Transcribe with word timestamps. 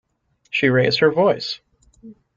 She 0.49 0.67
raised 0.67 0.97
her 1.01 1.11
voice. 1.11 1.59